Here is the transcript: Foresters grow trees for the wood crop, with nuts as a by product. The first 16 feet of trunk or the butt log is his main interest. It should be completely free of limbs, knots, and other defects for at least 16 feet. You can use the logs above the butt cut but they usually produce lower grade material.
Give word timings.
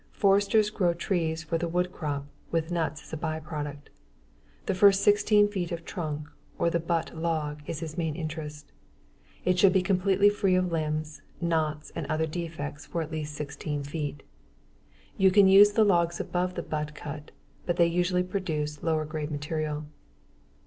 Foresters 0.13 0.71
grow 0.71 0.95
trees 0.95 1.43
for 1.43 1.59
the 1.59 1.67
wood 1.67 1.91
crop, 1.91 2.25
with 2.49 2.71
nuts 2.71 3.03
as 3.03 3.13
a 3.13 3.17
by 3.17 3.39
product. 3.39 3.91
The 4.65 4.73
first 4.73 5.03
16 5.03 5.49
feet 5.49 5.71
of 5.71 5.85
trunk 5.85 6.27
or 6.57 6.71
the 6.71 6.79
butt 6.79 7.15
log 7.15 7.61
is 7.67 7.81
his 7.81 7.99
main 7.99 8.15
interest. 8.15 8.71
It 9.45 9.59
should 9.59 9.73
be 9.73 9.83
completely 9.83 10.31
free 10.31 10.55
of 10.55 10.71
limbs, 10.71 11.21
knots, 11.39 11.91
and 11.95 12.07
other 12.07 12.25
defects 12.25 12.87
for 12.87 13.03
at 13.03 13.11
least 13.11 13.35
16 13.35 13.83
feet. 13.83 14.23
You 15.17 15.29
can 15.29 15.47
use 15.47 15.73
the 15.73 15.83
logs 15.85 16.19
above 16.19 16.55
the 16.55 16.63
butt 16.63 16.95
cut 16.95 17.29
but 17.67 17.75
they 17.77 17.85
usually 17.85 18.23
produce 18.23 18.81
lower 18.81 19.05
grade 19.05 19.29
material. 19.29 19.85